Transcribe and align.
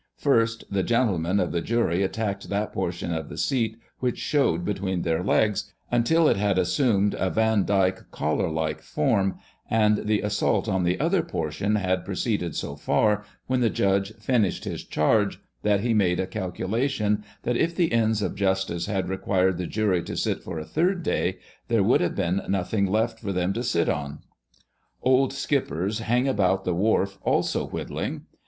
First 0.17 0.63
the 0.71 0.81
gentlemen 0.81 1.39
of 1.39 1.51
the 1.51 1.61
jury 1.61 2.01
attacked 2.01 2.49
that 2.49 2.73
portion 2.73 3.13
of 3.13 3.29
the 3.29 3.37
seat 3.37 3.77
which 3.99 4.17
showed 4.17 4.65
between 4.65 5.03
their 5.03 5.23
legs, 5.23 5.71
until 5.91 6.27
it 6.27 6.37
had 6.37 6.57
assumed 6.57 7.13
a 7.19 7.29
vandyke 7.29 8.09
collar 8.09 8.49
like 8.49 8.81
form, 8.81 9.37
and 9.69 10.07
the 10.07 10.21
assault 10.21 10.67
on 10.67 10.85
the 10.85 10.99
other 10.99 11.21
portion 11.21 11.75
had 11.75 12.03
proceeded 12.03 12.55
so 12.55 12.75
far 12.75 13.23
when 13.45 13.59
the 13.59 13.69
judge 13.69 14.15
finished 14.15 14.63
his 14.63 14.83
charge, 14.83 15.39
that 15.61 15.81
he 15.81 15.93
made 15.93 16.19
a 16.19 16.25
calcu 16.25 16.67
lation, 16.67 17.21
that 17.43 17.55
if 17.55 17.75
the 17.75 17.91
ends 17.93 18.23
of 18.23 18.33
justice 18.33 18.87
had 18.87 19.07
required 19.07 19.59
the 19.59 19.67
jury 19.67 20.01
to 20.01 20.17
sit 20.17 20.41
for 20.41 20.57
a 20.57 20.65
third 20.65 21.03
day 21.03 21.37
there 21.67 21.83
would 21.83 22.01
have 22.01 22.15
been 22.15 22.41
nothing 22.49 22.87
left 22.87 23.19
for 23.19 23.31
them 23.31 23.53
to 23.53 23.61
sit 23.61 23.87
on. 23.87 24.17
Old 25.03 25.31
skippers 25.31 25.99
hang 25.99 26.27
about 26.27 26.63
the 26.63 26.73
wharf 26.73 27.19
also 27.21 27.67
whittling. 27.67 28.23